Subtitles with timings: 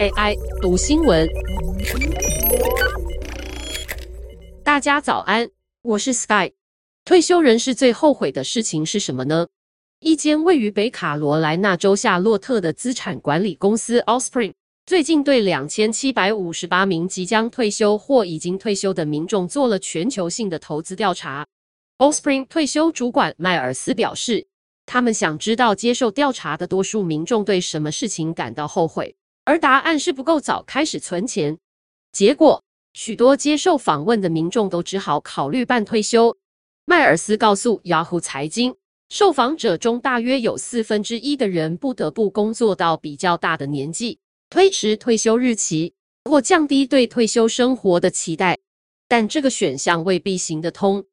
[0.00, 1.28] AI 读新闻，
[4.64, 5.48] 大家早安，
[5.82, 6.52] 我是 Sky。
[7.04, 9.48] 退休人士最后悔的事情是什么呢？
[10.00, 14.52] 一间位于北卡罗来纳州夏洛特的资产管理公司 Allspring
[14.84, 21.46] 最近对两千七百五十八名即将退休或已经退休的民众做了全球性的投资调查。
[21.98, 24.46] Allspring 退休主管迈尔斯表示，
[24.86, 29.16] 他们想知道接受调查的多数民众对什么事情感到后悔。
[29.44, 31.58] 而答案是不够早开始存钱，
[32.12, 36.36] 结果许多接受访问的民众都只好考虑办退休。
[36.84, 38.76] 迈尔斯告诉 Yahoo 财经，
[39.08, 45.94] 受访者中大约有四分之一的人不得不工作到比较大的年纪，推迟退休日期
[46.24, 48.58] 或降低对退休生活的期待，
[49.08, 51.04] 但这个选项未必行得通。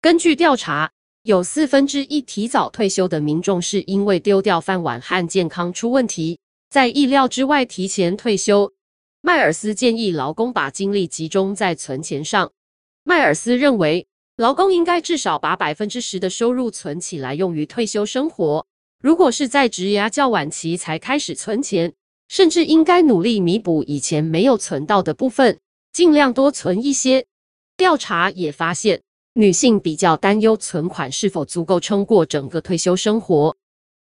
[0.00, 0.92] 根据调查，
[1.26, 6.38] 有四分之一提早退休的民众是因为丢掉饭碗和健康出问题。
[6.70, 8.72] 在意料之外提前退休，
[9.22, 12.52] 迈尔斯建议劳工把精力集中在存钱上。
[13.02, 18.64] 迈尔斯认为，劳工应该至少把百分之十的收入存起来用于退休生活。
[19.02, 21.92] 如果是在职涯较晚期才开始存钱，
[22.28, 25.58] 甚至应该努力弥补以前没有存到的部分，
[25.92, 27.26] 尽量多存一些。
[27.76, 29.02] 调查也发现，
[29.38, 33.54] 女性比较担忧存款是否足够撑过整个退休生活。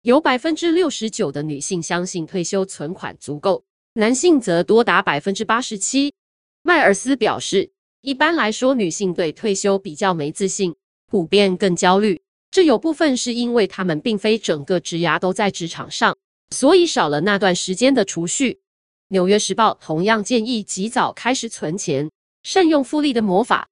[0.04, 6.14] 有百分之六十九的女性相信退休存款足够，男性则多达百分之八十七。
[6.62, 10.76] 迈尔斯表示，一般来说，女性对退休比较没自信，
[11.08, 12.22] 普遍更焦虑。
[12.52, 16.16] 这有部分是因为她们并非整个职涯都在职场上，
[16.52, 18.60] 所以少了那段时间的储蓄。
[19.08, 22.12] 纽约时报同样建议及早开始存钱，
[22.44, 23.70] 善用复利的魔法。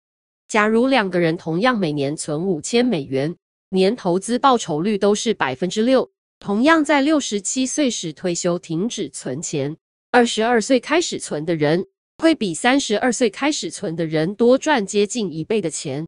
[0.51, 3.37] 假如两个人同样每年存五千美元，
[3.69, 6.11] 年投资报酬率都是百分之六。
[6.39, 9.77] 同样在六十七岁时退休停止存钱，
[10.11, 11.85] 二十二岁开始存的人
[12.17, 16.05] 会比三十二岁开始存的人多赚接近一倍的钱。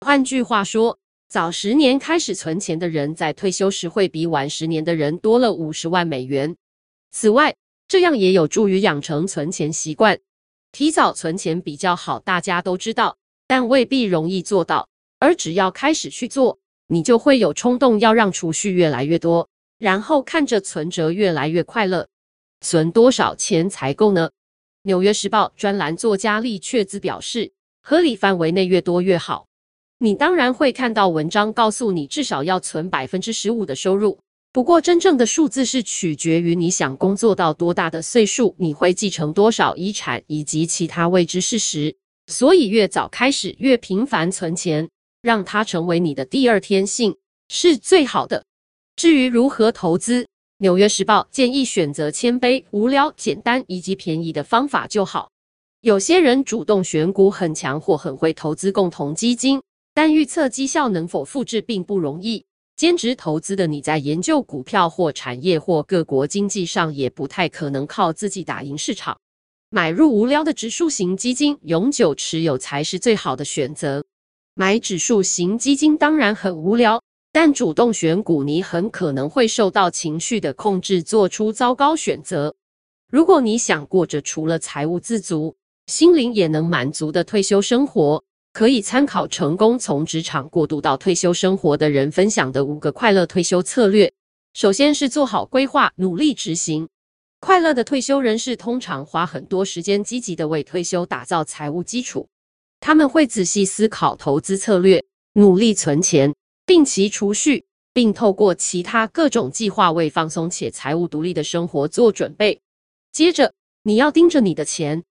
[0.00, 0.98] 换句话说，
[1.28, 6.56] 早十年开始存钱的人在退休时会比晚十年的人多了五十万美元。
[7.10, 7.54] 此外，
[7.88, 10.18] 这样也有助于养成存钱习惯。
[10.72, 13.18] 提早存钱比较好，大家都知道，
[13.52, 14.88] 但未必容易做到。
[15.18, 19.46] 而只要开始去做，你就会有冲动要让储蓄越来越多。
[19.78, 22.08] 然后看着存折越来越快乐，
[22.62, 24.30] 存多少钱才够呢？
[24.84, 27.52] 纽约时报专栏作家利却兹表示，
[27.82, 29.48] 合理范围内越多越好。
[29.98, 34.18] 你当然会看到文章告诉你至少要存百分之十五的收入，
[34.50, 41.94] 不过真正的数字是取决于你想工作到多大的岁数，你会继承多少遗产以及其他未知事实。
[42.26, 44.88] 所以越早开始，越频繁存钱，
[45.20, 47.16] 让它成为你的第二天性，
[47.48, 48.44] 是最好的。
[48.96, 50.22] 至于如何投资，
[50.58, 55.30] 《纽约时报》建议选择谦卑、无聊、简单以及便宜的方法就好。
[55.80, 59.60] 有些人主动选股很强或很会投资共同基金，
[59.92, 62.44] 但预测绩效能否复制并不容易。
[62.76, 69.18] 兼职投资的你在研究股票或产业或各国经济上也不太可能靠自己打赢市场。
[69.74, 74.04] 买入无聊的指数型基金，永久持有才是最好的选择。
[74.52, 77.02] 买指数型基金当然很无聊。
[77.32, 82.54] 但主动选股，你很可能会受到情绪的控制，做出糟糕选择。
[83.10, 85.56] 如果你想过着除了财务自足，
[85.86, 88.22] 心灵也能满足的退休生活，
[88.52, 94.12] 可以参考成功从职场过渡到退休生活的人分享的五个快乐退休策略。
[94.52, 96.90] 首先是做好规划，努力执行。
[97.44, 102.28] 快乐的退休人士通常花很多时间积极地为退休打造财务基础。
[102.78, 106.32] 他们会仔细思考投资策略，努力存钱。
[106.64, 112.60] 定期储蓄，并透过其他各种计划为放松且财务独立的生活做准备。
[113.10, 115.02] 接着，你要盯着你的钱。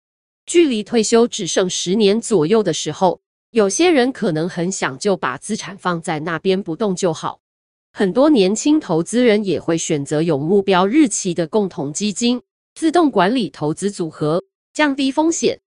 [0.46, 3.20] 距离退休只剩十年左右的时候，
[3.50, 7.42] 有些人可能很想就把资产放在那边不动就好。
[7.94, 12.42] 很多年轻投资人也会选择有目标日期的共同基金、
[12.74, 14.44] 自动管理投资组合，
[14.74, 15.60] 降低风险。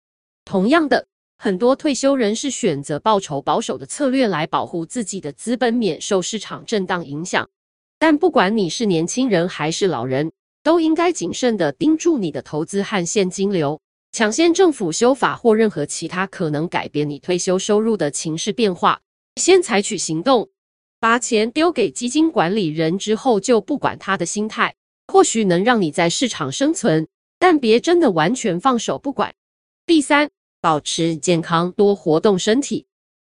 [0.45, 1.07] 同样的。
[1.37, 7.51] 很多退休人士选择报酬保守的策略来保护自己的资本免受市场震荡影响。
[7.99, 10.33] 但不管你是年轻人还是老人，
[10.63, 13.79] 都应该谨慎地盯住你的投资和现金流，
[14.13, 19.03] 抢先政府修法或任何其他可能改变你退休收入的情势变化，
[19.37, 20.49] 先采取行动。
[21.05, 24.75] 把钱丢给基金管理人之后就不管他的心态，
[25.09, 27.07] 或许能让你在市场生存，
[27.39, 29.35] 但别真的完全放手不管。
[29.85, 30.31] 第三。
[30.63, 32.87] 保持健康，多活动身体。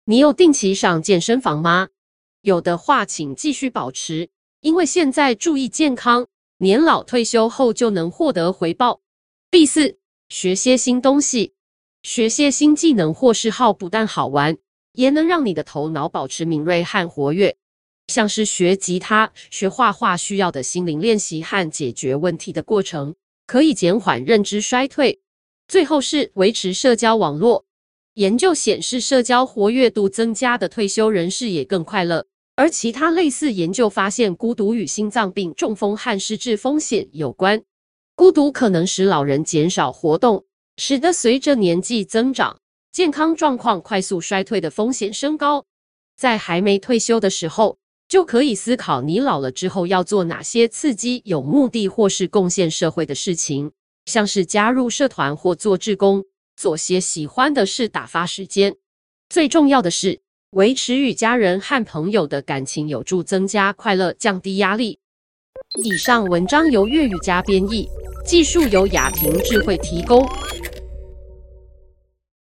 [0.06, 1.88] 你有定期上健身房吗？
[2.44, 4.30] 有的话，请继续保持，
[4.62, 6.28] 因为现在注意健康，
[6.60, 9.02] 年老退休后就能获得回报。
[9.50, 9.98] 第四，
[10.30, 11.56] 学些新东西，
[12.04, 14.56] 学些新技能或嗜好，不但好玩，
[14.92, 17.58] 也能让你的头脑保持敏锐和活跃。
[18.08, 23.16] 像是学吉他、学画画需要的心灵练习和解决问题的过程，
[23.48, 25.22] 可以减缓认知衰退。
[25.68, 27.66] 最后是维持社交网络。
[28.16, 32.28] 研究显示，社交活跃度增加的退休人士也更快乐。
[32.56, 37.64] 而其他类似研究发现，孤独与心脏病、中风和失智风险有关。
[38.16, 40.46] 孤独可能使老人减少活动，
[40.78, 42.60] 使得随着年纪增长，
[42.92, 45.66] 健康状况快速衰退的风险升高。
[46.16, 47.80] 在还没退休的时候，
[48.14, 53.72] 就可以思考你老了之后要做哪些刺激、有目的或是贡献社会的事情，
[54.06, 56.24] 像是加入社团或做志工，
[56.56, 58.76] 做些喜欢的事打发时间。
[59.30, 60.22] 最重要的是，
[60.52, 65.00] 维持与家人和朋友的感情，有助增加快乐，降低压力。
[65.84, 67.90] 以上文章由粤语加编译，
[68.24, 70.24] 技术由雅婷智慧提供。